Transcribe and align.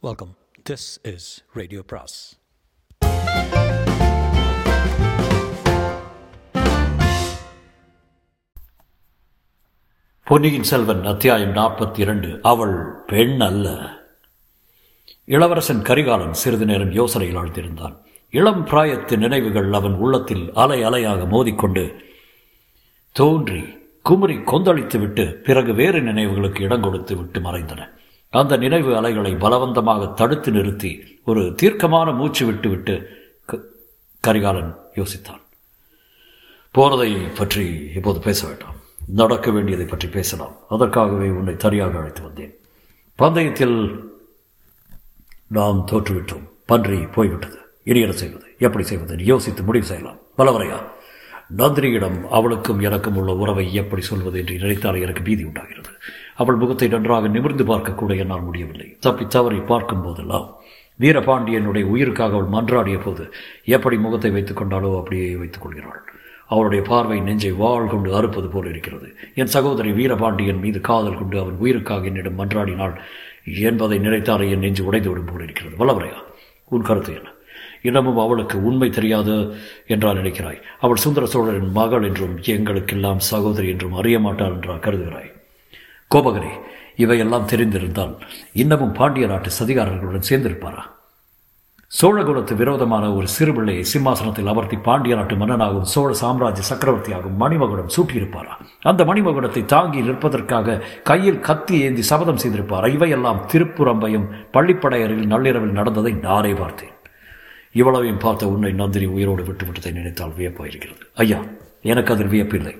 Welcome 0.00 0.36
this 0.70 1.14
is 1.14 1.44
radio 1.52 1.82
பிராஸ் 1.86 2.40
பொன்னியின் 10.24 10.62
செல்வன் 10.62 11.04
அத்தியாயம் 11.04 11.54
நாற்பத்தி 11.54 11.98
இரண்டு 11.98 12.38
அவள் 12.42 13.02
பெண் 13.06 13.40
அல்ல. 13.40 13.90
இளவரசன் 15.24 15.82
கரிகாலன் 15.82 16.32
சிறிது 16.32 16.64
நேரம் 16.64 16.90
யோசனையில் 16.90 17.40
ஆழ்ந்திருந்தான். 17.42 17.96
இளம் 18.30 18.66
பிராயத்து 18.66 19.16
நினைவுகள் 19.16 19.72
அவன் 19.72 19.94
உள்ளத்தில் 19.94 20.52
அலை 20.54 20.82
அலையாக 20.82 21.24
மோதிக்கொண்டு 21.24 21.94
தோன்றி 23.12 23.78
குமரி 24.02 24.36
கொந்தளித்து 24.36 24.98
விட்டு 24.98 25.40
பிறகு 25.44 25.74
வேறு 25.74 26.00
நினைவுகளுக்கு 26.00 26.60
இடம் 26.60 26.82
கொடுத்து 26.82 27.16
விட்டு 27.16 27.40
மறைந்தன. 27.40 27.96
அந்த 28.30 28.56
நினைவு 28.56 28.96
அலைகளை 28.96 29.34
பலவந்தமாக 29.34 30.14
தடுத்து 30.14 30.50
நிறுத்தி 30.50 31.20
ஒரு 31.24 31.54
தீர்க்கமான 31.54 32.10
மூச்சு 32.10 32.46
விட்டுவிட்டு 32.46 33.08
க- 33.46 33.58
கரிகாலன் 34.20 34.76
யோசித்தான். 34.94 35.40
போனதை 36.72 37.14
பற்றி 37.14 37.90
இப்போது 37.94 38.20
பேச 38.20 38.46
வேண்டாம். 38.46 38.74
நடக்க 39.06 39.50
வேண்டியதை 39.50 39.86
பற்றி 39.86 40.08
பேசலாம். 40.08 40.56
அதற்காகவே 40.68 41.28
உன்னை 41.28 41.56
தனியாக 41.56 41.98
அழைத்து 41.98 42.22
வந்தேன். 42.22 42.58
பந்தயத்தில் 43.18 44.00
நாம் 45.46 45.86
தோற்றுவிட்டோம். 45.90 46.48
பன்றி 46.66 47.06
போய்விட்டது. 47.06 47.58
இனி 47.84 48.00
என்ன 48.00 48.14
செய்வது. 48.14 48.44
எப்படி 48.58 48.84
செய்வது? 48.84 49.24
யோசித்து 49.24 49.62
முடிவு 49.62 49.84
செய்யலாம். 49.84 50.18
பலவரையா 50.38 50.82
நந்தினியிடம் 51.56 52.28
அவளுக்கும் 52.30 52.80
எனக்கும் 52.80 53.16
உள்ள 53.16 53.34
உறவை 53.34 53.74
எப்படி 53.74 54.02
சொல்வது 54.02 54.38
என்று 54.38 54.58
நினைத்தால் 54.58 55.00
எனக்கு 55.00 55.22
பீதி 55.22 55.44
உண்டாகிறது. 55.44 55.88
அவள் 56.36 56.54
முகத்தை 56.54 56.88
நன்றாக 56.88 57.28
நிமிர்ந்து 57.28 57.64
பார்க்க 57.64 57.92
கூட 57.92 58.14
என்னால் 58.14 58.42
முடியவில்லை. 58.42 58.96
தப்பி 59.00 59.26
தவறி 59.26 59.60
பார்க்கும் 59.60 60.02
போதெல்லாம் 60.02 60.56
வீரபாண்டியனுடைய 61.00 61.84
உயிருக்காக 61.84 62.32
அவள் 62.32 62.52
மன்றாடிய 62.52 63.02
போது 63.02 63.32
எப்படி 63.64 63.96
முகத்தை 63.96 64.30
வைத்துக் 64.30 64.60
கொண்டாலோ 64.62 64.98
அப்படியே 64.98 65.36
வைத்துக் 65.36 65.62
கொள்கிறாள். 65.62 66.02
அவளுடைய 66.46 66.84
பார்வை 66.88 67.20
நெஞ்சை 67.20 67.52
வாழ் 67.52 67.86
கொண்டு 67.86 68.14
அறுப்பது 68.14 68.48
போல் 68.48 68.68
இருக்கிறது. 68.68 69.14
என் 69.34 69.46
சகோதரி 69.46 69.92
வீரபாண்டியன் 69.92 70.58
மீது 70.58 70.80
காதல் 70.80 71.18
கொண்டு 71.18 71.40
அவன் 71.40 71.54
உயிருக்காக 71.54 72.04
என்னிடம் 72.04 72.38
மன்றாடினாள் 72.38 72.94
என்பதை 73.44 73.98
நினைத்தாலே 73.98 74.50
என் 74.50 74.58
நெஞ்சு 74.58 74.84
உடைந்து 74.84 75.08
விடும் 75.08 75.24
போல் 75.24 75.42
இருக்கிறது. 75.42 75.76
வல்லவரையா 75.76 76.18
உன் 76.64 76.82
கருத்து 76.82 77.14
என்ன? 77.14 77.28
இன்னமும் 77.82 78.18
அவளுக்கு 78.18 78.64
உண்மை 78.64 78.90
தெரியாது 78.90 79.56
என்றால் 79.86 80.16
நினைக்கிறாய். 80.16 80.60
அவள் 80.80 80.96
சுந்தர 80.96 81.26
சோழரின் 81.26 81.72
மகள் 81.72 82.02
என்றும் 82.02 82.38
எங்களுக்கெல்லாம் 82.44 83.18
சகோதரி 83.18 83.68
என்றும் 83.68 83.92
அறிய 83.92 84.18
மாட்டாள் 84.18 84.52
என்றா 84.52 84.74
கருதுகிறாய். 84.74 85.32
கோபகரே 86.14 86.50
இவையெல்லாம் 86.96 87.48
தெரிந்திருந்தால் 87.48 88.16
இன்னமும் 88.52 88.92
பாண்டிய 88.92 89.26
நாட்டு 89.26 89.50
சதிகாரர்களுடன் 89.60 90.28
சேர்ந்திருப்பாரா? 90.30 90.82
சோழகுலத்து 92.02 92.56
விரோதமான 92.56 93.14
ஒரு 93.14 93.26
சிறுபிள்ளையை 93.38 93.80
சிம்மாசனத்தில் 93.80 94.46
அமர்த்தி 94.46 94.76
பாண்டிய 94.76 95.16
நாட்டு 95.16 95.36
மன்னனாகவும் 95.36 95.82
சோழ 95.82 96.12
சாம்ராஜ்ய 96.12 96.76
சக்கரவர்த்தியாகவும் 96.76 97.40
மணிமகுடம் 97.40 97.92
சூட்டியிருப்பாரா? 97.96 98.54
அந்த 98.82 99.04
மணிமகுடத்தை 99.04 99.64
தாங்கி 99.64 100.00
நிற்பதற்காக 100.00 100.82
கையில் 101.02 101.40
கத்தி 101.40 101.80
ஏந்தி 101.80 102.02
சபதம் 102.02 102.36
செய்திருப்பாரா? 102.36 102.88
இவையெல்லாம் 102.88 103.46
திருப்புறம்பையும் 103.52 104.28
பள்ளிப்படையரில் 104.52 105.26
நள்ளிரவில் 105.26 105.70
நடந்ததை 105.70 106.12
நானே 106.12 106.52
பார்த்தேன். 106.52 106.90
இவ்வளவையும் 107.78 108.22
பார்த்த 108.24 108.48
உன்னை 108.48 108.70
நந்தினி 108.72 109.06
உயிரோடு 109.16 109.42
விட்டுவிட்டதை 109.42 109.92
நினைத்தால் 109.92 110.36
வியப்பாயிருக்கிறது. 110.38 111.04
ஐயா 111.14 111.40
எனக்கு 111.82 112.12
அதில் 112.14 112.32
வியப்பில்லை. 112.34 112.74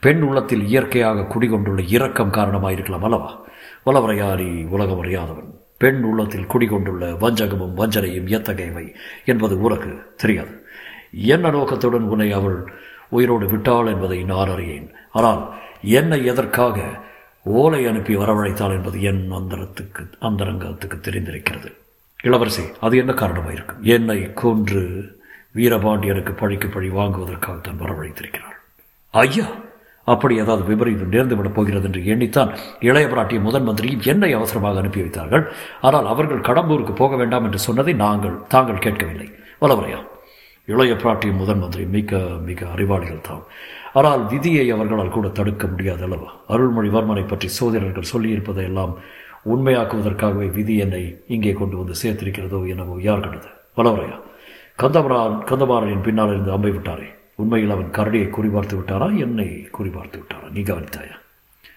பெண் 0.00 0.22
உள்ளத்தில் 0.22 0.64
இயற்கையாக 0.66 1.26
குடிகொண்டுள்ள 1.34 1.82
இரக்கம் 1.96 2.32
காரணமாயிருக்கலாம் 2.32 3.06
அல்லவா? 3.08 3.30
வலவரையாரி 3.86 4.48
உலகம் 4.68 5.00
அறியாதவன். 5.02 5.48
பெண் 5.78 6.02
உள்ளத்தில் 6.02 6.50
குடிகொண்டுள்ள 6.52 7.04
வஞ்சகமும் 7.22 7.76
வஞ்சனையும் 7.80 8.28
எத்தகையவை 8.36 8.86
என்பது 9.24 9.54
உனக்கு 9.60 9.90
தெரியாது. 10.16 10.52
என்ன 11.34 11.50
நோக்கத்துடன் 11.50 12.10
உன்னை 12.12 12.28
அவள் 12.32 12.58
உயிரோடு 13.08 13.46
விட்டாள் 13.48 13.86
என்பதை 13.86 14.18
நான் 14.24 14.52
அறியேன். 14.54 14.88
ஆனால் 15.12 15.42
என்னை 15.98 16.18
எதற்காக 16.32 16.78
ஓலை 17.44 17.80
அனுப்பி 17.86 18.14
வரவழைத்தாள் 18.16 18.76
என்பது 18.76 18.98
என் 19.02 19.24
அந்தரத்துக்கு 19.32 20.04
அந்தரங்கத்துக்கு 20.20 20.98
தெரிந்திருக்கிறது. 21.00 21.70
இளவரசி 22.28 22.64
அது 22.86 22.94
என்ன 23.02 23.12
காரணமாக 23.20 23.54
இருக்கும் 23.56 23.84
என்னை 23.96 24.18
கொன்று 24.42 24.82
வீரபாண்டியனுக்கு 25.58 26.32
பழிக்கு 26.40 26.68
பழி 26.68 26.88
வாங்குவதற்காக 26.98 27.56
தான் 27.58 27.80
வரவழைத்திருக்கிறாள். 27.82 28.56
ஐயா 29.14 29.46
அப்படி 30.06 30.34
ஏதாவது 30.42 30.62
விபரீதம் 30.70 31.12
நேர்ந்துவிடப் 31.12 31.56
போகிறது 31.56 31.86
என்று 31.88 32.00
எண்ணித்தான் 32.12 32.50
இளைய 32.88 33.06
பிராட்டிய 33.12 33.38
முதன் 33.44 33.66
மந்திரியும் 33.68 34.02
என்னை 34.12 34.30
அவசரமாக 34.38 34.80
அனுப்பி 34.82 35.00
வைத்தார்கள். 35.04 35.44
ஆனால் 35.86 36.08
அவர்கள் 36.12 36.46
கடம்பூருக்கு 36.48 36.94
போக 37.02 37.16
வேண்டாம் 37.20 37.46
என்று 37.48 37.60
சொன்னதை 37.66 37.94
நாங்கள் 38.04 38.36
தாங்கள் 38.54 38.84
கேட்கவில்லை. 38.86 39.28
வலவரையா 39.62 40.00
இளைய 40.68 40.92
பிராட்டியும் 41.02 41.40
முதன் 41.42 41.62
மந்திரி 41.62 41.84
மிக 41.96 42.18
மிக 42.48 42.66
அறிவாளிகள் 42.74 43.26
தான் 43.28 43.42
ஆனால் 43.98 44.22
விதியை 44.32 44.66
அவர்களால் 44.74 45.16
கூட 45.16 45.26
தடுக்க 45.38 45.64
முடியாது 45.72 46.02
அல்லவா? 46.06 46.30
அருள்மொழிவர்மனை 46.54 47.24
பற்றி 47.32 47.48
சோதரர்கள் 47.58 48.12
சொல்லியிருப்பதையெல்லாம் 48.12 48.94
உண்மையாக்குவதற்காகவே 49.52 50.52
விதி 50.52 50.76
என்னை 50.76 51.24
இங்கே 51.28 51.52
கொண்டு 51.52 51.76
வந்து 51.76 51.94
சேர்த்திருக்கிறதோ 52.02 52.60
எனவோ 52.74 53.00
யார் 53.00 53.20
கண்டது? 53.20 53.48
வலவரையா 53.76 54.16
கந்தமரான் 54.82 55.36
கந்தமாறனின் 55.44 56.02
பின்னால் 56.02 56.28
இருந்து 56.28 56.52
அம்பை 56.52 56.70
விட்டாரே. 56.70 57.08
உண்மையில் 57.34 57.70
அவன் 57.70 57.90
கரடியை 57.90 58.26
குறிபார்த்து 58.28 58.74
விட்டாரா? 58.76 59.18
என்னை 59.18 59.68
குறிபார்த்து 59.78 60.18
விட்டாரா? 60.20 60.46
நீ 60.52 60.60
கவனித்தாயா? 60.60 61.16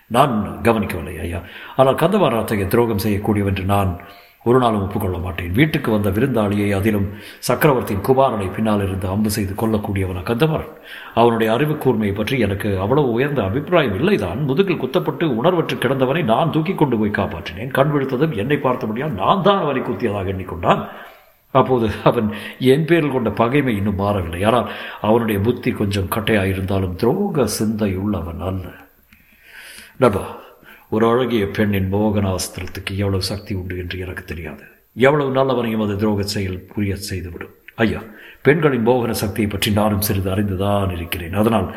நான் 0.07 0.61
கவனிக்கவில்லை 0.61 1.19
ஐயா. 1.19 1.41
ஆனால் 1.75 1.95
கந்தமாறன் 1.95 2.41
அத்தகைய 2.41 2.67
துரோகம் 2.67 3.03
செய்யக்கூடியவென்று 3.03 3.63
நான் 3.63 4.01
ஒரு 4.49 4.59
நாளும் 4.63 4.83
ஒப்புக்கொள்ள 4.85 5.17
மாட்டேன். 5.25 5.51
வீட்டுக்கு 5.59 5.89
வந்த 5.95 6.09
விருந்தாளியை 6.15 6.69
அதிலும் 6.77 7.07
சக்கரவர்த்தியின் 7.47 8.05
குமாரனை 8.07 8.47
பின்னால் 8.57 8.83
இருந்து 8.87 9.07
அம்பு 9.13 9.29
செய்து 9.37 9.53
கொள்ளக்கூடியவன் 9.61 10.21
கந்தமாறன் 10.29 10.73
அவனுடைய 11.19 11.49
அறிவு 11.55 11.75
கூர்மையை 11.83 12.13
பற்றி 12.19 12.37
எனக்கு 12.47 12.69
அவ்வளவு 12.85 13.09
உயர்ந்த 13.17 13.41
அபிப்பிராயம் 13.49 13.97
இல்லைதான். 13.99 14.41
முதுகில் 14.49 14.81
குத்தப்பட்டு 14.83 15.27
உணர்வற்று 15.39 15.77
கிடந்தவனை 15.83 16.23
நான் 16.33 16.53
தூக்கி 16.55 16.75
கொண்டு 16.75 16.97
போய் 17.01 17.17
காப்பாற்றினேன். 17.19 17.75
கண் 17.77 17.93
விழுத்ததும் 17.95 18.37
என்னை 18.43 18.59
பார்த்தபடியால் 18.65 19.19
நான் 19.23 19.45
தான் 19.49 19.63
அவனை 19.65 19.83
குத்தியதாக 19.83 20.33
எண்ணிக்கொண்டான். 20.35 20.81
அப்போது 21.59 21.87
அவன் 22.09 22.27
என் 22.71 22.87
பேரில் 22.89 23.13
கொண்ட 23.13 23.29
பகைமை 23.41 23.73
இன்னும் 23.79 24.01
மாறவில்லை. 24.01 24.41
ஆனால் 24.49 24.67
அவனுடைய 25.07 25.37
புத்தி 25.45 25.69
கொஞ்சம் 25.79 26.11
கட்டையாயிருந்தாலும் 26.15 26.97
துரோக 27.03 27.45
சிந்தை 27.57 27.91
உள்ளவன் 28.03 28.43
அல்ல. 28.49 28.65
நபா 30.03 30.23
ஒரு 30.89 31.09
அழகிய 31.09 31.47
பெண்ணின் 31.47 31.93
மோகனாஸ்திரத்துக்கு 31.93 32.91
எவ்வளவு 32.91 33.21
சக்தி 33.21 33.55
உண்டு 33.55 33.77
என்று 33.77 33.99
எனக்கு 33.99 34.23
தெரியாது. 34.23 34.63
எவ்வளவு 34.95 35.31
நல்லவனையும் 35.31 35.83
அது 35.85 35.95
துரோக 35.95 36.19
செயல் 36.19 36.59
புரிய 36.59 36.95
செய்துவிடும். 36.95 37.55
ஐயா 37.75 38.01
பெண்களின் 38.41 38.87
மோகன 38.87 39.11
சக்தியை 39.11 39.49
பற்றி 39.49 39.71
நானும் 39.71 40.01
சிறிது 40.01 40.29
அறிந்துதான் 40.35 40.91
இருக்கிறேன். 40.91 41.33
அதனால் 41.33 41.75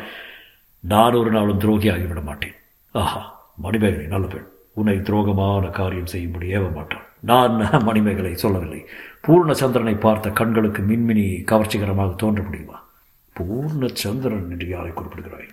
நான் 0.79 1.13
ஒரு 1.13 1.31
நாளும் 1.31 1.59
துரோகியாகிவிட 1.59 2.23
மாட்டேன். 2.23 2.55
ஆஹா 2.91 3.49
மணிமேகலை 3.55 4.05
நல்ல 4.05 4.27
பெண். 4.27 4.47
உன்னை 4.73 4.97
துரோகமான 4.97 5.69
காரியம் 5.69 6.05
செய்யும்படி 6.05 6.53
ஏவ 6.53 6.73
மாட்டான் 6.73 7.05
நான் 7.19 7.57
மணிமேகலை 7.83 8.35
சொல்லவில்லை. 8.35 8.85
பூர்ணச்சந்திரனை 9.27 9.99
பார்த்த 9.99 10.29
கண்களுக்கு 10.29 10.81
மின்மினி 10.81 11.25
கவர்ச்சிகரமாக 11.51 12.15
தோன்ற 12.15 12.41
முடியுமா? 12.43 12.87
பூர்ணச்சந்திரன் 13.35 14.49
என்று 14.49 14.67
யாரை 14.67 14.91
குறிப்பிடுகிறாய்? 14.91 15.51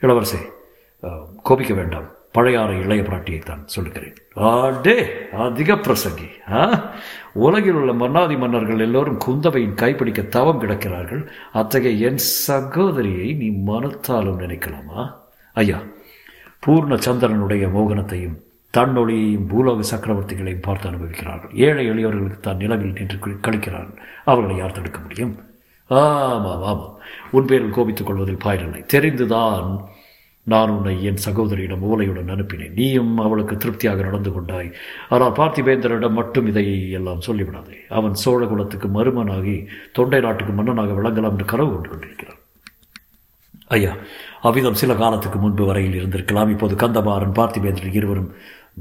இளவரசே 0.00 0.40
கோபிக்க 1.42 1.74
வேண்டாம். 1.74 2.08
பழையாறு 2.38 2.82
இளைய 2.82 3.02
பிராட்டியை 3.02 3.38
தான் 3.38 3.66
சொல்லுகிறேன். 3.66 4.14
ஆண்டே 4.36 5.06
அதிக 5.32 5.74
பிரசங்கி 5.74 6.28
ஆ? 6.52 6.92
உலகில் 7.32 7.72
உள்ள 7.72 7.92
மன்னாதி 7.92 8.36
மன்னர்கள் 8.36 8.78
எல்லோரும் 8.78 9.18
குந்தவையின் 9.26 9.74
கைப்பிடிக்க 9.74 10.28
தவம் 10.28 10.60
கிடக்கிறார்கள். 10.60 11.26
அத்தகைய 11.52 12.08
என் 12.08 12.18
சகோதரியை 12.18 13.32
நீ 13.32 13.48
மனத்தாலும் 13.48 14.40
நினைக்கலாமா? 14.40 15.14
ஐயா 15.52 15.78
பூர்ண 16.66 16.94
சந்திரனுடைய 16.94 17.66
மோகனத்தையும் 17.68 18.38
தன்னொழியையும் 18.76 19.48
பூலோக 19.48 19.80
சக்கரவர்த்திகளையும் 19.90 20.62
பார்த்து 20.62 20.90
அனுபவிக்கிறார்கள். 20.90 21.54
ஏழை 21.54 21.90
எளியவர்களுக்கு 21.90 22.40
தான் 22.40 22.56
நிலவில் 22.56 22.92
நின்று 22.92 23.16
கழிக்கிறார்கள் 23.16 23.98
அவர்களை 24.24 24.56
யார் 24.56 24.72
தடுக்க 24.72 25.00
முடியும்? 25.00 25.38
ஆமாம் 25.86 26.62
ஆமாம். 26.62 26.98
உன் 27.30 27.46
பேரில் 27.46 27.70
கோபித்துக் 27.70 28.06
கொள்வதில் 28.06 28.42
பயனில்லை 28.42 28.84
தெரிந்துதான் 28.92 29.84
நான் 30.46 30.70
உன்னை 30.70 30.94
என் 31.08 31.20
சகோதரியிடம் 31.24 31.84
ஓலையுடன் 31.88 32.30
அனுப்பினேன். 32.34 32.72
நீயும் 32.78 33.12
அவளுக்கு 33.24 33.54
திருப்தியாக 33.56 34.02
நடந்து 34.02 34.30
கொண்டாய். 34.32 34.70
ஆனால் 35.08 35.36
பார்த்திபேந்திரனிடம் 35.38 36.18
மட்டும் 36.20 36.46
இதை 36.52 36.64
எல்லாம் 36.98 37.24
சொல்லிவிடாதே. 37.26 37.76
அவன் 37.98 38.14
சோழ 38.14 38.46
குலத்துக்கு 38.46 38.88
மருமனாகி 38.88 39.56
தொண்டை 39.98 40.20
நாட்டுக்கு 40.26 40.54
மன்னனாக 40.58 40.96
விளங்கலாம் 40.98 41.36
என்று 41.36 41.46
கனவு 41.52 41.70
கொண்டு 41.74 41.90
கொண்டிருக்கிறான். 41.92 42.40
ஐயா 43.76 43.92
அவ்விதம் 44.48 44.80
சில 44.82 44.94
காலத்துக்கு 44.94 45.38
முன்பு 45.38 45.64
வரையில் 45.70 45.98
இருந்திருக்கலாம். 46.00 46.52
இப்போது 46.54 46.74
கந்தமாறன் 46.82 47.38
பார்த்திபேந்திரன் 47.38 47.98
இருவரும் 48.00 48.30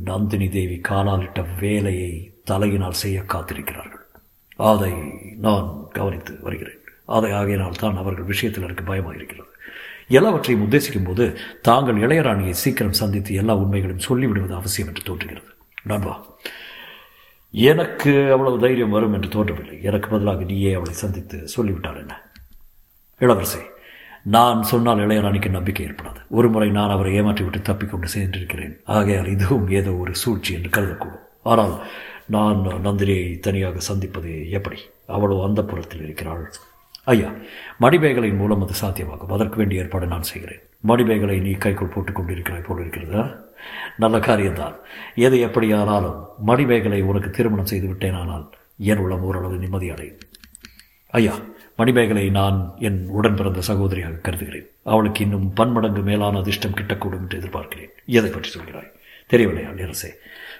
நந்தினி 0.09 0.49
தேவி 0.49 0.77
காலாலிட்ட 0.89 1.41
வேலையை 1.61 2.11
தலையினால் 2.51 3.01
செய்ய 3.03 3.19
காத்திருக்கிறார்கள். 3.35 4.05
அதை 4.71 4.93
நான் 5.45 5.69
கவனித்து 5.99 6.33
வருகிறேன். 6.47 6.81
அதை 7.17 7.31
ஆகையினால் 7.31 7.81
தான் 7.83 7.99
அவர்கள் 8.01 8.31
விஷயத்தில் 8.33 8.67
எனக்கு 8.67 8.89
பயமாக 8.91 9.17
இருக்கிறது 9.19 9.50
எல்லாவற்றையும் 10.17 10.63
உத்தேசிக்கும் 10.65 11.07
போது 11.09 11.25
தாங்கள் 11.67 12.01
இளையராணியை 12.05 12.53
சீக்கிரம் 12.63 12.99
சந்தித்து 13.01 13.31
எல்லா 13.41 13.53
உண்மைகளையும் 13.63 14.07
சொல்லிவிடுவது 14.09 14.53
அவசியம் 14.59 14.89
என்று 14.91 15.03
தோன்றுகிறது. 15.09 15.49
நண்பா 15.83 16.13
எனக்கு 17.53 18.11
அவ்வளவு 18.33 18.61
தைரியம் 18.63 18.95
வரும் 18.95 19.13
என்று 19.13 19.29
தோன்றவில்லை. 19.29 19.77
எனக்கு 19.89 20.07
பதிலாக 20.09 20.43
நீயே 20.43 20.73
அவளை 20.73 20.93
சந்தித்து 20.93 21.37
சொல்லிவிட்டாள் 21.55 22.01
என்ன? 22.03 22.13
இளவரசே 23.21 23.61
நான் 24.35 24.59
சொன்னால் 24.63 25.03
இளையராணிக்கு 25.05 25.49
நம்பிக்கை 25.49 25.83
ஏற்படாது. 25.85 26.19
ஒரு 26.37 26.47
முறை 26.49 26.69
நான் 26.77 26.93
அவரை 26.95 27.11
ஏமாற்றிவிட்டு 27.19 27.61
தப்பிக்கொண்டு 27.69 28.07
சென்றிருக்கிறேன் 28.13 28.75
ஆகையால் 28.95 29.33
இதுவும் 29.35 29.67
ஏதோ 29.79 29.93
ஒரு 30.03 30.13
சூழ்ச்சி 30.15 30.51
என்று 30.57 30.69
கருதக்கூடும். 30.69 31.25
ஆனால் 31.51 31.75
நான் 32.35 32.59
நந்தினியை 32.87 33.29
தனியாக 33.39 33.79
சந்திப்பது 33.79 34.33
எப்படி? 34.57 34.79
அவளோ 35.07 35.37
அந்த 35.47 35.61
புறத்தில் 35.63 36.03
இருக்கிறாள். 36.07 36.43
ஐயா 37.03 37.33
மணிமேகலையின் 37.81 38.35
மூலம் 38.35 38.61
அது 38.61 38.73
சாத்தியமாகும். 38.81 39.31
அதற்கு 39.31 39.55
வேண்டிய 39.55 39.81
ஏற்பாடு 39.81 40.07
நான் 40.07 40.23
செய்கிறேன். 40.23 40.59
மணிமேகலை 40.79 41.39
நீ 41.39 41.51
கைக்குள் 41.51 41.87
போட்டுக் 41.87 42.19
கொண்டிருக்கிறாய் 42.19 42.63
போல் 42.63 42.79
இருக்கிறதா? 42.79 43.37
நல்ல 43.97 44.19
காரியம்தான். 44.19 44.75
எது 45.15 45.39
எப்படியானாலும் 45.39 46.25
மணிமேகலை 46.39 47.01
உனக்கு 47.01 47.29
திருமணம் 47.29 47.65
செய்து 47.65 47.87
விட்டேனானால் 47.87 48.49
என் 48.77 48.97
உள்ளம் 48.97 49.21
ஓரளவு 49.21 49.55
நிம்மதியடையும். 49.55 50.19
ஐயா 51.07 51.33
மணிமேகலை 51.75 52.29
நான் 52.29 52.73
என் 52.77 53.07
உடன் 53.07 53.35
பிறந்த 53.35 53.61
சகோதரியாக 53.67 54.21
கருதுகிறேன். 54.21 54.69
அவளுக்கு 54.83 55.23
இன்னும் 55.23 55.53
பன்மடங்கு 55.53 56.01
மேலான 56.01 56.37
அதிர்ஷ்டம் 56.37 56.75
கிட்டக்கூடும் 56.75 57.19
என்று 57.19 57.39
எதிர்பார்க்கிறேன். 57.39 57.89
எதை 58.05 58.29
பற்றி 58.29 58.59
சொல்கிறாய்? 58.59 58.91
தெரியவில்லை 59.27 59.73
நேரசே? 59.73 60.09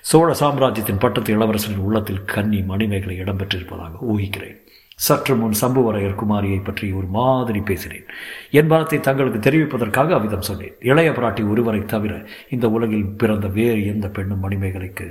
சோழ 0.02 0.34
சாம்ராஜ்யத்தின் 0.34 0.98
பட்டத்து 0.98 1.38
இளவரசரின் 1.38 1.78
உள்ளத்தில் 1.78 2.24
கன்னி 2.24 2.62
மணிமேகலை 2.62 3.20
இடம்பெற்றிருப்பதாக 3.20 3.92
ஊகிக்கிறேன். 4.10 4.61
சற்று 5.08 5.34
முன் 5.36 5.56
சம்புவரையர் 5.62 6.20
குமாரியை 6.22 6.60
பற்றி 6.64 6.88
ஒரு 7.00 7.08
மாதிரி 7.18 7.60
பேசினேன். 7.60 8.08
என் 8.60 8.72
மனத்தை 8.72 9.00
தங்களுக்கு 9.00 9.40
தெரிவிப்பதற்காக 9.40 10.14
அவ்விதம் 10.18 10.48
சொன்னேன். 10.50 10.76
இளைய 10.92 11.12
பிராட்டி 11.12 11.44
ஒருவரை 11.50 11.82
தவிர 11.86 12.14
இந்த 12.50 12.70
உலகில் 12.70 13.08
பிறந்த 13.22 13.48
வேறு 13.60 13.82
எந்த 13.94 14.08
பெண்ணும் 14.08 14.44
மணிமேகலைக்கு 14.46 15.08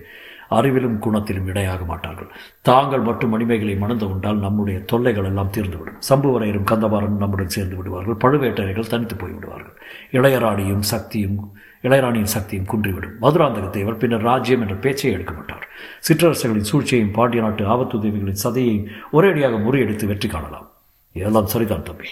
அறிவிலும் 0.58 0.96
குணத்திலும் 1.04 1.48
இடையாக 1.50 1.82
மாட்டார்கள். 1.84 2.31
தாங்கள் 2.69 3.00
மட்டும் 3.00 3.31
மணிமேகலை 3.31 3.75
மணந்து 3.76 4.06
கொண்டால் 4.08 4.44
நம்முடைய 4.46 4.78
தொல்லைகள் 4.92 5.25
எல்லாம் 5.25 5.52
தீர்ந்துவிடும். 5.56 5.98
சம்புவரையரும் 6.08 6.69
கந்தபாரனும் 6.70 7.22
நம்முடன் 7.22 7.54
சேர்ந்து 7.56 7.76
விடுவார்கள். 7.76 8.20
பழுவேட்டரைகள் 8.25 8.92
தனித்து 8.92 9.16
போய்விடுவார்கள். 9.16 9.76
இளையராணியும் 10.19 10.87
சக்தியும் 10.92 11.38
இளையராணியின் 11.84 12.34
சக்தியும் 12.34 12.66
குன்றிவிடும். 12.66 13.14
மதுராந்தகத்தை 13.20 13.82
அவர் 13.82 13.96
பின்னர் 13.96 14.22
ராஜ்யம் 14.22 14.60
என்ற 14.60 14.74
பேச்சை 14.74 15.12
எடுக்க 15.12 15.32
மாட்டார் 15.32 15.68
சிற்றரசர்களின் 16.08 16.68
சூழ்ச்சியையும் 16.70 17.12
பாண்டிய 17.12 17.42
நாட்டு 17.42 17.64
ஆபத்துதவிகளின் 17.64 18.42
சதையையும் 18.44 18.88
ஒரேடியாக 19.12 19.58
முறியடித்து 19.66 20.06
வெற்றி 20.06 20.28
காணலாம். 20.28 20.66
இதெல்லாம் 21.12 21.46
சரிதான் 21.46 21.82
தம்பி. 21.82 22.10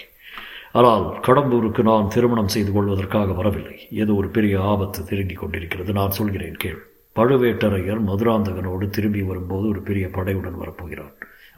ஆனால் 0.71 1.05
கடம்பூருக்கு 1.27 1.81
நான் 1.81 2.07
திருமணம் 2.07 2.47
செய்து 2.47 2.71
கொள்வதற்காக 2.71 3.33
வரவில்லை. 3.33 3.87
ஏதோ 3.91 4.13
ஒரு 4.13 4.27
பெரிய 4.27 4.61
ஆபத்து 4.61 5.03
திருங்கிக் 5.03 5.39
கொண்டிருக்கிறது. 5.39 5.93
நான் 5.93 6.11
சொல்கிறேன் 6.11 6.57
கேள். 6.57 6.79
பழுவேட்டரையர் 7.15 8.01
மதுராந்தகனோடு 8.07 8.87
திரும்பி 8.89 9.21
வரும்போது 9.21 9.67
ஒரு 9.67 9.81
பெரிய 9.81 10.07
படையுடன் 10.07 10.59
வரப்போகிறான் 10.61 11.13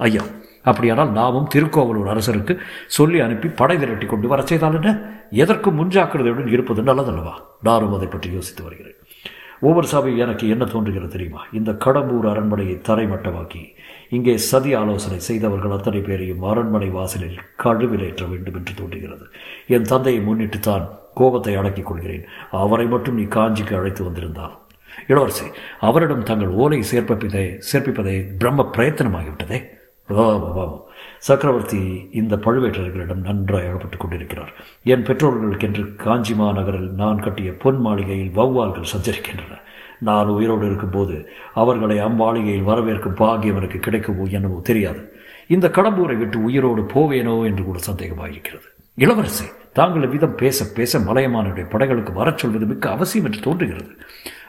ஐயா 0.08 0.24
அப்படியானால் 0.70 1.12
நாமும் 1.20 1.48
திருக்கோவலூர் 1.54 2.10
அரசருக்கு 2.14 2.54
சொல்லி 2.98 3.20
அனுப்பி 3.20 3.48
படை 3.60 3.76
விரட்டி 3.78 4.06
கொண்டு 4.06 4.28
வர 4.32 4.42
செய்தால் 4.52 4.78
என்ன? 4.80 4.92
எதற்கும் 5.44 5.78
முன்ஜாக்கிரதையுடன் 5.80 6.52
இருப்பது 6.56 6.82
நல்லதல்லவா? 6.90 7.36
நானும் 7.68 7.96
அதை 7.98 8.08
பற்றி 8.08 8.30
யோசித்து 8.38 8.64
வருகிறேன். 8.64 8.98
ஒவ்வொரு 9.68 9.88
சபை 9.88 10.12
எனக்கு 10.24 10.46
என்ன 10.54 10.64
தோன்றுகிறது 10.66 11.14
தெரியுமா? 11.16 11.42
இந்த 11.60 11.72
கடம்பூர் 11.86 12.28
அரண்மனையை 12.32 12.76
தரைமட்டமாக்கி 12.88 13.64
இங்கே 14.16 14.34
சதி 14.50 14.72
ஆலோசனை 14.82 15.20
செய்தவர்கள் 15.20 15.76
அத்தனை 15.76 16.02
பேரையும் 16.08 16.46
அரண்மனை 16.52 16.90
வாசலில் 16.98 17.38
கழுவிலேற்ற 17.64 18.24
வேண்டும் 18.32 18.58
என்று 18.60 18.74
தோன்றுகிறது. 18.80 19.26
என் 19.76 19.90
தந்தையை 19.92 20.22
முன்னிட்டு 20.30 20.60
தான் 20.60 20.88
கோபத்தை 21.20 21.54
அடக்கிக் 21.60 21.90
கொள்கிறேன். 21.90 22.26
அவரை 22.64 22.88
மட்டும் 22.94 23.20
நீ 23.22 23.26
காஞ்சிக்கு 23.38 23.76
அழைத்து 23.80 24.02
வந்திருந்தால். 24.04 24.56
இளவரசி 25.12 25.46
அவரிடம் 25.90 26.28
தங்கள் 26.32 26.58
ஓலை 26.64 26.82
சேர்ப்பிப்பதை 26.92 27.46
சேர்ப்பிப்பதை 27.72 28.18
பிரம்ம 28.42 28.70
பிரயத்தனமாகிவிட்டதே. 28.78 29.60
சக்கரவர்த்தி 31.18 32.10
இந்த 32.12 32.36
பழுவேட்டரர்களிடம் 32.36 33.22
நன்றாய் 33.22 33.68
அகப்பட்டுக் 33.68 34.00
கொண்டிருக்கிறார். 34.00 34.54
என் 34.84 35.04
பெற்றோர்களுக்கென்று 35.04 35.96
காஞ்சி 35.96 36.34
மாநகரில் 36.34 36.92
நான் 36.92 37.20
கட்டிய 37.20 37.58
பொன் 37.58 37.80
மாளிகையில் 37.80 38.32
வௌவால்கள் 38.36 38.92
சஞ்சரிக்கின்றன. 38.96 39.60
நான் 40.00 40.28
உயிரோடு 40.28 40.66
இருக்கும்போது 40.66 41.30
அவர்களை 41.54 41.98
அம்மாளிகையில் 41.98 42.64
வரவேற்கும் 42.64 43.18
பாகியம் 43.18 43.56
எனக்கு 43.56 43.80
கிடைக்குமோ 43.80 44.24
என்னவோ 44.24 44.60
தெரியாது. 44.64 45.14
இந்த 45.48 45.68
கடம்பூரை 45.68 46.18
விட்டு 46.18 46.44
உயிரோடு 46.44 46.82
போவேனோ 46.82 47.44
என்று 47.46 47.64
கூட 47.64 47.80
சந்தேகமாயிருக்கிறது. 47.92 48.68
இளவரசி 48.96 49.46
தாங்கள் 49.74 50.08
விதம் 50.08 50.36
பேச 50.36 50.66
பேச 50.76 51.00
மலையமானுடைய 51.00 51.70
படைகளுக்கு 51.70 52.14
வரச் 52.14 52.38
சொல்வது 52.38 52.66
மிக்க 52.66 52.90
அவசியம் 52.90 53.26
என்று 53.26 53.40
தோன்றுகிறது. 53.40 53.90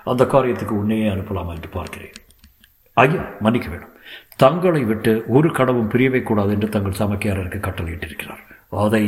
அந்த 0.05 0.25
காரியத்துக்கு 0.25 0.69
உன்னையே 0.69 1.09
அனுப்பலாமா 1.09 1.55
என்று 1.55 1.69
பார்க்கிறேன். 1.69 2.13
ஐயா 2.97 3.25
மன்னிக்க 3.41 3.69
வேண்டும் 3.71 3.95
தங்களை 4.37 4.83
விட்டு 4.85 5.13
ஒரு 5.37 5.49
கடவும் 5.49 5.91
பிரியவே 5.93 6.21
கூடாது 6.23 6.51
என்று 6.53 6.69
தங்கள் 6.69 6.99
சமக்கியாரருக்கு 6.99 7.61
கட்டளையிட்டிருக்கிறார். 7.67 8.43
அதை 8.85 9.05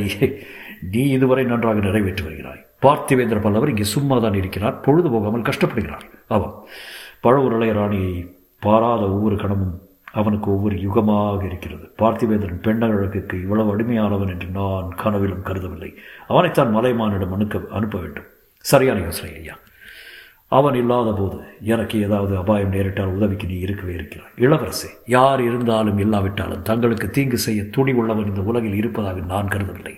நீ 0.93 1.03
இதுவரை 1.17 1.45
நன்றாக 1.45 1.81
நிறைவேற்றி 1.81 2.23
வருகிறாய். 2.25 2.63
பார்த்திவேந்திர 2.85 3.39
பல்லவர் 3.41 3.69
இங்கே 3.69 3.87
சும்மா 3.95 4.17
தான் 4.19 4.39
இருக்கிறார் 4.41 4.81
பொழுது 4.81 5.11
போகாமல் 5.11 5.49
கஷ்டப்படுகிறார். 5.49 6.07
அவன் 6.37 6.55
பழவூர் 7.27 7.57
ராணியை 7.81 8.15
பாராத 8.61 9.03
ஒவ்வொரு 9.15 9.37
கணமும் 9.37 9.75
அவனுக்கு 10.13 10.49
ஒவ்வொரு 10.55 10.77
யுகமாக 10.87 11.41
இருக்கிறது. 11.45 11.87
பார்த்திவேந்திரன் 12.03 12.65
பெண்ணழகுக்கு 12.67 13.37
இவ்வளவு 13.45 13.73
அடிமையானவன் 13.75 14.33
என்று 14.35 14.49
நான் 14.59 14.89
கனவிலும் 15.03 15.47
கருதவில்லை. 15.49 15.91
அவனைத்தான் 16.29 16.75
மலைமானிடம் 16.77 17.33
அனுக்க 17.33 17.61
அனுப்ப 17.71 17.99
வேண்டும். 17.99 18.29
சரியான 18.65 19.01
யோசனை 19.01 19.33
ஐயா. 19.41 19.57
அவன் 20.49 20.75
இல்லாத 20.75 21.13
போது 21.13 21.37
எனக்கு 21.63 22.03
ஏதாவது 22.03 22.37
அபாயம் 22.37 22.73
நேரிட்டால் 22.73 23.15
உதவிக்கு 23.17 23.47
நீ 23.47 23.59
இருக்கவே 23.59 23.93
இருக்கிறாய். 23.93 24.33
இளவரசே 24.37 24.89
யார் 25.07 25.41
இருந்தாலும் 25.43 25.99
இல்லாவிட்டாலும் 25.99 26.63
தங்களுக்கு 26.63 27.11
தீங்கு 27.11 27.39
செய்ய 27.39 27.65
துணி 27.65 27.93
உள்ளவன் 27.93 28.27
இந்த 28.27 28.41
உலகில் 28.41 28.75
இருப்பதாக 28.75 29.21
நான் 29.21 29.49
கருதவில்லை. 29.49 29.95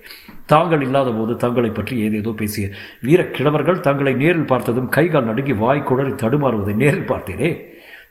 தாங்கள் 0.47 0.81
இல்லாத 0.81 1.13
போது 1.13 1.37
தங்களை 1.37 1.71
பற்றி 1.71 2.01
ஏதேதோ 2.01 2.31
பேசிய 2.31 2.69
வீரக்கிழவர்கள் 3.03 3.81
தங்களை 3.81 4.15
நேரில் 4.15 4.45
பார்த்ததும் 4.45 4.89
கைகால் 4.89 5.25
நடுங்கி 5.25 5.53
வாய் 5.53 5.83
குடறி 5.83 6.11
தடுமாறுவதை 6.11 6.75
நேரில் 6.75 7.11
பார்த்தேனே. 7.13 7.51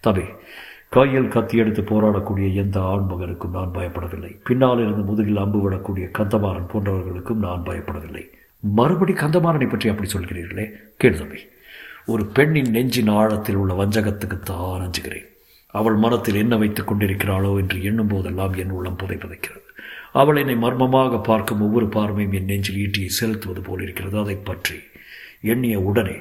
தபே 0.07 0.27
கையில் 0.89 1.27
கத்தி 1.27 1.57
எடுத்து 1.57 1.81
போராடக்கூடிய 1.81 2.53
எந்த 2.53 2.79
ஆண்மகனுக்கும் 2.79 3.55
நான் 3.57 3.73
பயப்படவில்லை. 3.73 4.39
பின்னால் 4.43 4.79
இருந்து 4.79 5.01
முதுகில் 5.01 5.37
அம்பு 5.37 5.59
விடக்கூடிய 5.63 6.05
கந்தமாறன் 6.19 6.71
போன்றவர்களுக்கும் 6.73 7.43
நான் 7.47 7.65
பயப்படவில்லை. 7.65 8.23
மறுபடி 8.63 9.13
கந்தமாறனை 9.13 9.69
பற்றி 9.69 9.89
அப்படி 9.89 10.09
சொல்கிறீர்களே? 10.09 10.67
கேடு 10.97 11.17
தம்பி. 11.17 11.41
ஒரு 12.07 12.23
பெண்ணின் 12.25 12.73
நெஞ்சின் 12.75 13.11
ஆழத்தில் 13.19 13.59
உள்ள 13.61 13.73
வஞ்சகத்துக்கு 13.73 14.37
தான் 14.39 14.81
அஞ்சுகிறேன். 14.85 15.29
அவள் 15.73 15.97
மனத்தில் 16.03 16.41
என்ன 16.41 16.55
வைத்துக் 16.57 16.89
கொண்டிருக்கிறாளோ 16.89 17.51
என்று 17.61 17.77
எண்ணும் 17.83 18.11
போதெல்லாம் 18.11 18.53
என் 18.63 18.73
உள்ளம் 18.77 18.99
புதை 19.01 19.17
புதைக்கிறது 19.17 19.63
அவள் 20.21 20.37
என்னை 20.41 20.55
மர்மமாக 20.55 21.17
பார்க்கும் 21.19 21.63
ஒவ்வொரு 21.65 21.87
பார்வையும் 21.95 22.35
என் 22.37 22.49
நெஞ்சில் 22.51 22.81
ஈட்டியை 22.83 23.09
செலுத்துவது 23.17 23.61
போல் 23.61 23.81
இருக்கிறது. 23.81 24.15
அதை 24.19 24.35
பற்றி 24.49 24.77
எண்ணிய 25.53 25.79
உடனே 25.79 26.17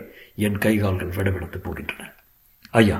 என் 0.46 0.58
கைகால்கள் 0.64 1.14
விடவிடத்து 1.16 1.58
போகின்றன. 1.66 2.08
ஐயா 2.80 2.96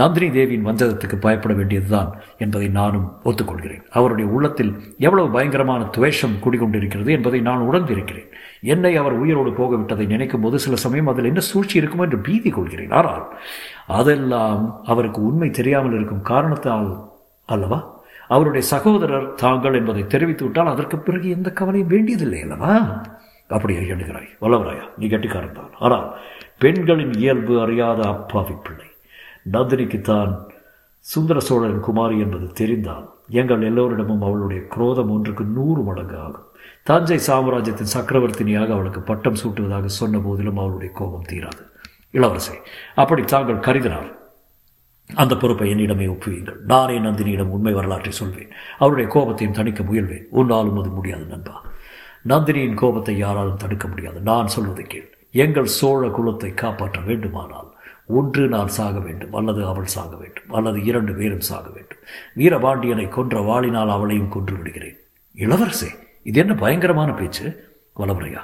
நந்தினி 0.00 0.28
தேவியின் 0.30 0.66
வஞ்சகத்துக்கு 0.66 1.16
பயப்பட 1.16 1.54
வேண்டியதுதான் 1.54 2.10
என்பதை 2.38 2.68
நானும் 2.80 3.08
ஒத்துக்கொள்கிறேன். 3.24 3.82
அவருடைய 3.90 4.26
உள்ளத்தில் 4.30 4.72
எவ்வளவு 5.06 5.28
பயங்கரமான 5.30 5.84
துவேஷம் 5.96 6.36
குடிகொண்டிருக்கிறது 6.44 7.10
என்பதை 7.16 7.40
நான் 7.40 7.66
உணர்ந்திருக்கிறேன். 7.70 8.30
என்னை 8.60 8.96
அவர் 8.96 9.12
உயிரோடு 9.12 9.50
போகவிட்டதை 9.50 10.06
நினைக்கும் 10.06 10.40
போது 10.40 10.58
சில 10.58 10.76
சமயம் 10.76 11.06
அதில் 11.06 11.24
என்ன 11.24 11.40
சூழ்ச்சி 11.40 11.80
இருக்குமோ 11.80 12.06
என்று 12.08 12.18
பீதி 12.18 12.50
கொள்கிறேன். 12.50 12.90
ஆனால் 12.90 13.24
அதெல்லாம் 13.86 14.82
அவருக்கு 14.84 15.20
உண்மை 15.22 15.50
தெரியாமல் 15.50 15.92
இருக்கும் 15.92 16.22
காரணத்தால் 16.22 16.88
அல்லவா? 17.44 17.78
அவருடைய 18.28 18.66
சகோதரர் 18.66 19.34
தாங்கள் 19.34 19.74
என்பதை 19.74 20.06
தெரிவித்து 20.06 20.44
விட்டால் 20.44 20.66
அதற்கு 20.66 20.98
பிறகு 20.98 21.26
எந்த 21.28 21.50
கவலையும் 21.50 21.92
வேண்டியதில்லை 21.94 22.40
அல்லவா? 22.42 22.72
அப்படியே 23.48 23.80
எண்ணுகிறாய். 23.80 24.30
வல்லவராயா 24.40 24.84
நீ 24.98 25.06
கட்டிக்காரன் 25.06 25.58
தான். 25.58 25.72
ஆனால் 25.78 26.06
பெண்களின் 26.58 27.12
இயல்பு 27.12 27.60
அறியாத 27.60 28.00
அப்பாவி 28.06 28.54
பிள்ளை. 28.62 28.88
நந்தினிக்குத்தான் 29.52 30.32
சுந்தர 31.00 31.38
சோழன் 31.40 31.80
குமாரி 31.80 32.18
என்பது 32.18 32.46
தெரிந்தால் 32.52 33.04
எங்கள் 33.28 33.62
எல்லோரிடமும் 33.62 34.22
அவளுடைய 34.22 34.62
குரோதம் 34.66 35.10
ஒன்றுக்கு 35.10 35.44
நூறு 35.44 35.82
மடங்கு 35.82 36.18
ஆகும். 36.18 36.48
தஞ்சை 36.82 37.18
சாம்ராஜ்யத்தின் 37.18 37.94
சக்கரவர்த்தினியாக 37.94 38.72
அவளுக்கு 38.72 39.00
பட்டம் 39.00 39.34
சூட்டுவதாக 39.34 39.84
சொன்ன 39.84 40.18
போதிலும் 40.18 40.58
அவளுடைய 40.58 40.92
கோபம் 40.94 41.26
தீராது. 41.28 41.62
இளவரசே 42.12 42.54
அப்படி 42.94 43.22
தாங்கள் 43.22 43.56
கருதினார் 43.56 44.14
அந்த 45.14 45.36
பொறுப்பை 45.36 45.74
என்னிடமே 45.74 46.06
ஒப்புவீங்கள் 46.06 46.58
நானே 46.58 46.98
நந்தினியிடம் 46.98 47.54
உண்மை 47.56 47.72
வரலாற்றை 47.72 48.12
சொல்வேன். 48.12 48.48
அவருடைய 48.78 49.10
கோபத்தையும் 49.10 49.54
தணிக்க 49.54 49.82
முயல்வேன். 49.82 50.24
உன்னாலும் 50.34 50.80
அது 50.80 50.88
முடியாது 50.88 51.24
நண்பா. 51.24 51.64
நந்தினியின் 52.28 52.74
கோபத்தை 52.74 53.16
யாராலும் 53.16 53.56
தடுக்க 53.56 53.88
முடியாது. 53.88 54.20
நான் 54.20 54.46
சொல்வதை 54.46 54.84
கேள். 54.84 55.18
எங்கள் 55.30 55.64
சோழ 55.64 56.06
குலத்தை 56.06 56.54
காப்பாற்ற 56.54 57.00
வேண்டுமானால் 57.00 57.74
ஒன்று 58.06 58.48
நான் 58.48 58.68
சாக 58.68 58.98
வேண்டும் 58.98 59.32
அல்லது 59.32 59.66
அவள் 59.66 59.84
சாக 59.84 60.16
வேண்டும் 60.16 60.50
அல்லது 60.50 60.84
இரண்டு 60.84 61.14
பேரும் 61.14 61.40
சாக 61.40 61.68
வேண்டும். 61.68 61.98
வீரபாண்டியனை 62.36 63.08
கொன்ற 63.08 63.40
வாளினால் 63.40 63.90
அவளையும் 63.90 64.28
கொன்று 64.28 64.56
விடுகிறேன். 64.56 64.96
இளவரசே 65.36 66.04
இது 66.26 66.40
என்ன 66.40 66.54
பயங்கரமான 66.54 67.12
பேச்சு? 67.12 67.74
வளமுறையா 67.96 68.42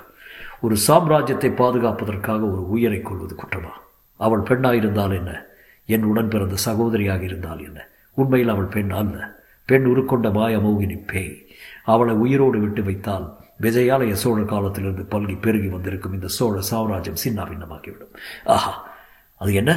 ஒரு 0.61 0.77
சாம்ராஜ்யத்தை 0.87 1.49
பாதுகாப்பதற்காக 1.55 2.41
ஒரு 2.51 2.69
உயிரை 2.69 3.01
கொள்வது 3.01 3.35
குற்றமா? 3.35 3.73
அவள் 4.17 4.41
பெண்ணாயிருந்தால் 4.41 5.15
என்ன? 5.15 5.45
என் 5.87 6.03
உடன் 6.03 6.29
பிறந்த 6.29 6.55
சகோதரியாக 6.65 7.23
இருந்தால் 7.23 7.65
என்ன? 7.65 7.89
உண்மையில் 8.15 8.49
அவள் 8.49 8.65
பெண் 8.65 8.91
அல்ல. 8.91 9.35
பெண் 9.65 9.87
உருக்கொண்ட 9.87 10.33
மாய 10.33 10.59
மோகினி 10.59 10.99
பேய். 11.07 11.47
அவளை 11.85 12.15
உயிரோடு 12.15 12.59
விட்டு 12.61 12.83
வைத்தால் 12.83 13.27
விஜயாலய 13.61 14.13
சோழ 14.13 14.43
காலத்திலிருந்து 14.43 15.03
பல்கி 15.11 15.41
பெருகி 15.41 15.69
வந்திருக்கும் 15.69 16.13
இந்த 16.13 16.27
சோழ 16.27 16.61
சாம்ராஜ்யம் 16.61 17.23
சின்ன 17.25 17.43
பின்னமாகிவிடும் 17.43 18.15
ஆஹா 18.45 18.89
அது 19.37 19.55
என்ன? 19.55 19.73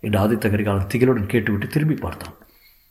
என்று 0.00 0.18
ஆதித்த 0.18 0.50
கரிகாலன் 0.50 0.90
திகிலுடன் 0.94 1.26
கேட்டுவிட்டு 1.26 1.66
திரும்பி 1.66 1.94
பார்த்தான். 1.94 2.34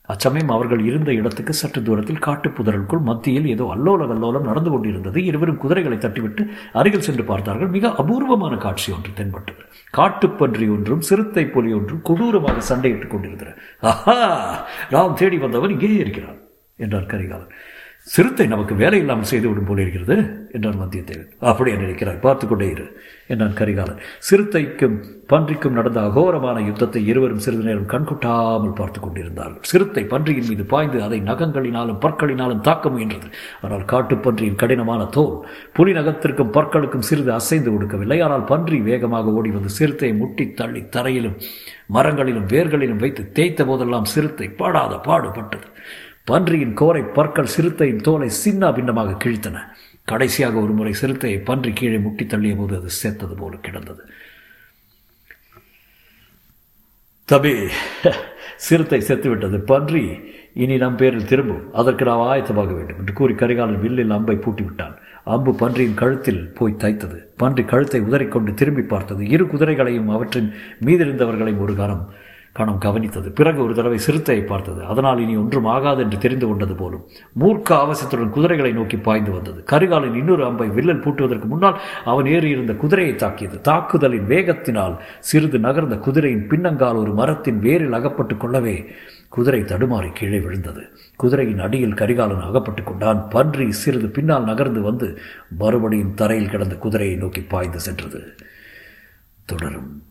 அச்சமயம் 0.09 0.49
அவர்கள் 0.49 0.85
இருந்த 0.85 1.13
இடத்துக்கு 1.13 1.53
சற்று 1.53 1.83
தூரத்தில் 1.83 2.23
காட்டுப்புதருக்குள் 2.25 2.99
மத்தியில் 2.99 3.45
ஏதோ 3.45 3.73
அல்லோல 3.75 4.07
கல்லோலம் 4.07 4.41
நடந்து 4.41 4.69
கொண்டிருந்தது. 4.69 5.23
இருவரும் 5.23 5.57
குதிரைகளை 5.57 5.97
தட்டிவிட்டு 5.97 6.43
அருகில் 6.73 7.01
சென்று 7.01 7.23
பார்த்தார்கள். 7.23 7.67
மிக 7.67 7.93
அபூர்வமான 7.93 8.57
காட்சி 8.57 8.91
ஒன்று 8.91 9.11
தென்பட்டது. 9.13 9.61
காட்டுப்பன்றி 9.93 10.69
ஒன்றும் 10.69 11.01
சிறுத்தை 11.01 11.45
புலி 11.45 11.73
ஒன்றும் 11.73 12.01
கொடூரமாக 12.01 12.61
சண்டையிட்டுக் 12.69 13.07
கொண்டிருந்தன. 13.07 13.55
ஆஹா! 13.81 14.17
நாம் 14.89 15.13
தேடி 15.13 15.37
வந்தவன் 15.37 15.69
இங்கே 15.69 15.93
இருக்கிறான் 15.95 16.39
என்றார் 16.79 17.05
கரிகாலன். 17.05 17.53
சிறுத்தை 18.07 18.45
நமக்கு 18.51 18.73
வேலை 18.81 18.97
இல்லாமல் 19.01 19.29
செய்துவிடும் 19.29 19.67
போல 19.67 19.81
இருக்கிறது 19.83 20.15
என்றான் 20.55 20.79
வந்தியத்தேவன். 20.81 21.29
அப்படியே 21.49 21.75
நினைக்கிறார். 21.81 22.17
பார்த்து 22.25 22.45
கொண்டே 22.47 22.67
இரு 22.73 22.85
என்றான் 23.31 23.55
கரிகாலன். 23.59 24.01
சிறுத்தைக்கும் 24.27 24.97
பன்றிக்கும் 25.31 25.77
நடந்த 25.77 25.99
அகோரமான 26.09 26.57
யுத்தத்தை 26.67 27.01
இருவரும் 27.11 27.41
சிறிது 27.45 27.63
நேரம் 27.69 27.87
கண்கொட்டாமல் 27.93 28.75
பார்த்து 28.79 28.99
கொண்டிருந்தார்கள். 29.05 29.63
சிறுத்தை 29.71 30.03
பன்றியின் 30.13 30.49
மீது 30.49 30.65
பாய்ந்து 30.73 30.99
அதை 31.07 31.19
நகங்களினாலும் 31.29 32.01
பற்களினாலும் 32.05 32.63
தாக்க 32.67 32.93
முயன்றது. 32.95 33.29
ஆனால் 33.63 33.87
காட்டுப்பன்றியின் 33.93 34.59
கடினமான 34.63 35.01
தோல் 35.17 35.35
புலி 35.79 35.93
நகத்திற்கும் 35.99 36.53
பற்களுக்கும் 36.59 37.07
சிறிது 37.11 37.33
அசைந்து 37.39 37.71
கொடுக்கவில்லை. 37.75 38.21
ஆனால் 38.27 38.47
பன்றி 38.53 38.79
வேகமாக 38.91 39.37
ஓடி 39.39 39.51
வந்து 39.57 39.77
சிறுத்தையை 39.79 40.15
முட்டி 40.21 40.47
தள்ளி 40.61 40.83
தரையிலும் 40.97 41.37
மரங்களிலும் 41.97 42.49
வேர்களிலும் 42.53 43.03
வைத்து 43.05 43.23
தேய்த்த 43.37 43.63
போதெல்லாம் 43.69 44.11
சிறுத்தை 44.15 44.49
பாடாத 44.61 44.95
பாடுபட்டது. 45.09 45.69
பன்றியின் 46.29 46.75
கோரை 46.81 47.01
பற்கள் 47.15 47.53
சிறுத்தையின் 47.53 48.03
தோலை 48.07 48.27
சின்ன 48.43 48.71
பின்னமாக 48.73 49.17
கிழித்தன. 49.23 49.57
கடைசியாக 50.11 50.55
ஒரு 50.59 50.73
முறை 50.77 50.93
சிறுத்தையை 51.01 51.39
பன்றி 51.49 51.71
கீழே 51.79 51.97
முட்டி 52.05 52.23
தள்ளிய 52.25 52.55
போது 52.57 52.73
அது 52.79 52.89
சேர்த்தது 52.99 53.35
போல 53.35 53.55
கிடந்தது. 53.55 54.01
தபி 57.29 57.53
சிறுத்தை 58.65 58.99
செத்துவிட்டது. 58.99 59.57
பன்றி 59.71 60.03
இனி 60.63 60.75
நம் 60.77 60.95
பேரில் 60.95 61.29
திரும்பும். 61.31 61.63
அதற்கு 61.73 62.03
நாம் 62.05 62.25
ஆயத்தமாக 62.31 62.71
வேண்டும் 62.73 62.99
என்று 62.99 63.13
கூறி 63.13 63.33
கரிகாலன் 63.33 63.81
வில்லில் 63.83 64.15
அம்பை 64.17 64.35
பூட்டிவிட்டான். 64.35 64.95
அம்பு 65.35 65.51
பன்றியின் 65.61 65.99
கழுத்தில் 66.01 66.43
போய் 66.57 66.81
தைத்தது. 66.83 67.17
பன்றி 67.41 67.63
கழுத்தை 67.63 68.01
உதறிக்கொண்டு 68.01 68.53
திரும்பி 68.53 68.81
பார்த்தது. 68.93 69.23
இரு 69.35 69.45
குதிரைகளையும் 69.45 70.11
அவற்றின் 70.15 70.49
மீதிருந்தவர்களையும் 70.85 71.63
ஒரு 71.65 71.75
கணம் 71.75 72.03
கணம் 72.53 72.79
கவனித்தது. 72.79 73.29
பிறகு 73.29 73.63
ஒரு 73.63 73.73
தடவை 73.75 73.97
சிறுத்தையை 73.97 74.45
பார்த்தது. 74.45 74.85
அதனால் 74.85 75.19
இனி 75.19 75.35
ஒன்றும் 75.35 75.65
ஆகாது 75.65 76.01
என்று 76.03 76.17
தெரிந்து 76.17 76.47
கொண்டது 76.47 76.75
போலும். 76.75 77.07
மூர்க்க 77.39 77.73
ஆவசத்துடன் 77.73 78.29
குதிரைகளை 78.29 78.71
நோக்கி 78.71 78.97
பாய்ந்து 78.97 79.31
வந்தது. 79.31 79.63
கரிகாலின் 79.71 80.15
இன்னொரு 80.15 80.45
அம்பை 80.45 80.67
வில்லல் 80.69 80.99
பூட்டுவதற்கு 80.99 81.45
முன்னால் 81.45 81.81
அவன் 82.05 82.25
ஏறியிருந்த 82.25 82.75
குதிரையை 82.75 83.15
தாக்கியது. 83.15 83.61
தாக்குதலின் 83.61 84.27
வேகத்தினால் 84.27 84.97
சிறிது 85.19 85.59
நகர்ந்த 85.59 85.97
குதிரையின் 85.97 86.47
பின்னங்கால் 86.47 86.95
ஒரு 86.95 87.13
மரத்தின் 87.13 87.61
வேரில் 87.61 87.91
அகப்பட்டு 87.91 88.37
கொள்ளவே 88.37 88.85
குதிரை 89.29 89.61
தடுமாறி 89.61 90.11
கீழே 90.13 90.39
விழுந்தது. 90.39 90.81
குதிரையின் 91.15 91.59
அடியில் 91.59 91.93
கரிகாலன் 91.93 92.41
அகப்பட்டு 92.41 92.83
கொண்டான். 92.83 93.27
பன்றி 93.29 93.71
சிறிது 93.71 94.07
பின்னால் 94.07 94.43
நகர்ந்து 94.43 94.81
வந்து 94.81 95.19
மறுபடியும் 95.57 96.13
தரையில் 96.13 96.49
கிடந்த 96.49 96.75
குதிரையை 96.75 97.15
நோக்கி 97.15 97.41
பாய்ந்து 97.41 97.79
சென்றது. 97.79 98.35
தொடரும். 99.45 100.03